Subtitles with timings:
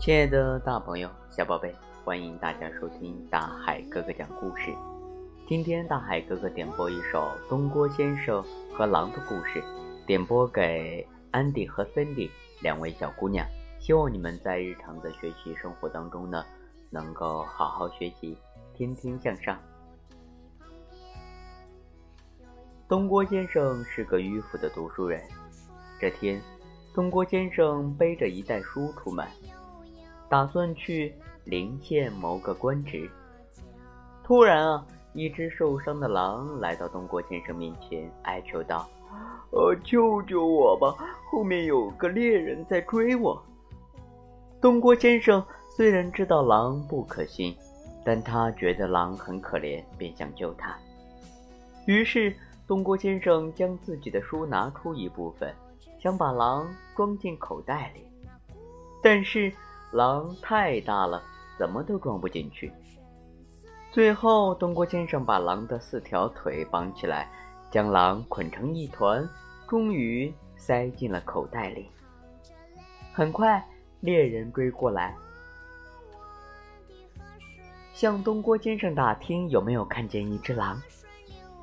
[0.00, 4.74] 亲爱的大朋友、小宝贝，欢迎大家收听大海哥哥讲故事。
[5.46, 8.42] 今天大海哥哥点播一首东郭先生
[8.72, 9.62] 和狼的故事，
[10.06, 12.30] 点播给安迪和芬迪
[12.62, 13.46] 两位小姑娘。
[13.78, 16.42] 希望你们在日常的学习生活当中呢，
[16.88, 18.38] 能够好好学习，
[18.72, 19.58] 天天向上。
[22.88, 25.22] 东郭先生是个迂腐的读书人。
[26.00, 26.40] 这天，
[26.94, 29.28] 东郭先生背着一袋书出门，
[30.30, 33.10] 打算去临县谋个官职。
[34.22, 38.88] 突然啊，一只受伤的狼来到东郭先生面前，哀求道
[39.50, 40.94] ：“呃，救救我吧！
[41.30, 43.42] 后面有个猎人在追我。”
[44.62, 47.56] 东郭先生虽然知道狼不可信，
[48.04, 50.74] 但他觉得狼很可怜，便想救他。
[51.86, 52.32] 于是。
[52.68, 55.52] 东郭先生将自己的书拿出一部分，
[55.98, 58.06] 想把狼装进口袋里，
[59.02, 59.52] 但是
[59.92, 61.22] 狼太大了，
[61.58, 62.72] 怎么都装不进去。
[63.90, 67.28] 最后，东郭先生把狼的四条腿绑起来，
[67.70, 69.28] 将狼捆成一团，
[69.68, 71.88] 终于塞进了口袋里。
[73.12, 73.66] 很快，
[74.00, 75.16] 猎人追过来，
[77.92, 80.80] 向东郭先生打听有没有看见一只狼。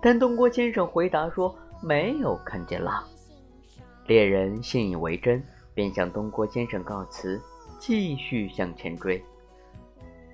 [0.00, 3.04] 但东郭先生回答说：“没有看见狼。”
[4.06, 5.42] 猎人信以为真，
[5.74, 7.40] 便向东郭先生告辞，
[7.78, 9.22] 继续向前追。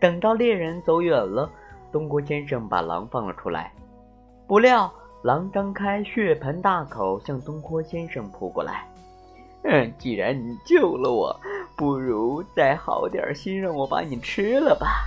[0.00, 1.50] 等到猎人走远了，
[1.90, 3.72] 东郭先生把狼放了出来，
[4.46, 4.92] 不料
[5.22, 8.86] 狼张开血盆大口向东郭先生扑过来。
[9.64, 11.34] 嗯，既然你救了我，
[11.76, 15.04] 不如再好点心，让我把你吃了吧。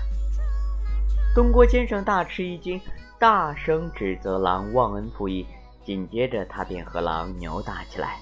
[1.35, 2.80] 东郭先生大吃一惊。
[3.19, 5.46] 大声指责狼忘恩负义，
[5.84, 8.17] 紧接着他便和狼扭打起来。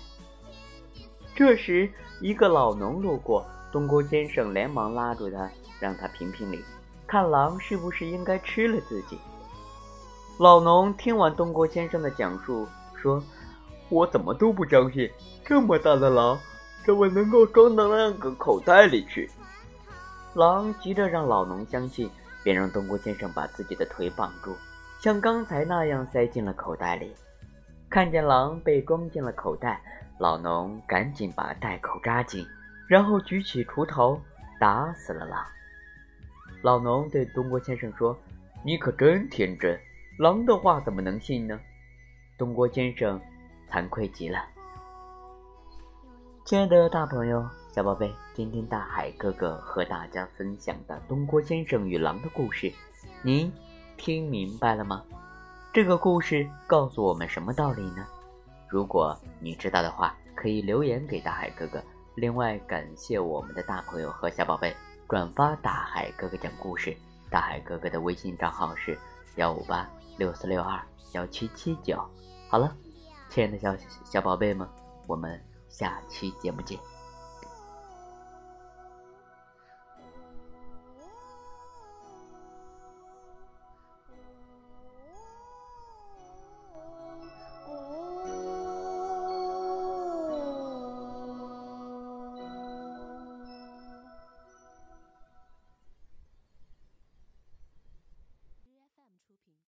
[1.36, 1.88] 这时，
[2.20, 3.46] 一个老农路过，
[3.78, 5.48] 东郭先生连忙拉住他，
[5.80, 6.66] 让他评评理，
[7.06, 9.20] 看狼是不是应该吃了自己。
[10.40, 13.24] 老农听完东郭先生的讲述，说
[13.90, 15.08] ：“我怎么都不相信，
[15.46, 16.40] 这么大的狼，
[16.88, 19.30] 怎么能够装到那个口袋里去？”
[20.34, 22.10] 狼急着让老农相信，
[22.44, 24.56] 便让东郭先生把自己的腿绑住。
[25.00, 27.14] 像刚才那样塞进了口袋里，
[27.92, 29.80] 看见狼被装进了口袋，
[30.18, 32.44] 老农赶紧把袋口扎紧，
[32.88, 34.20] 然后举起锄头
[34.60, 35.46] 打死了狼。
[36.62, 38.18] 老农对东郭先生说
[38.66, 39.80] ：“你可真天真，
[40.18, 41.60] 狼的话怎么能信呢？”
[42.38, 43.20] 东郭先生
[43.70, 44.44] 惭愧极了。
[46.46, 52.72] 亲爱的大朋友、小宝贝，今天大海哥哥和大家分享的东郭先生与狼的故事，
[53.22, 53.52] 您。
[53.98, 55.04] 听明白了吗？
[55.74, 58.06] 这个故事告诉我们什么道理呢？
[58.70, 61.84] 如果你知道的话，可以留言给大海哥哥。
[62.18, 64.76] 另外，感谢我们的大朋友和小宝贝
[65.08, 66.98] 转发大海哥哥讲故事。
[67.30, 68.98] 大海哥哥的微信账号是
[69.36, 72.04] 幺五八六四六二幺七七九。
[72.50, 72.76] 好了，
[73.30, 74.68] 亲爱的小小宝贝们，
[75.06, 75.40] 我们
[75.70, 76.80] 下期节目见。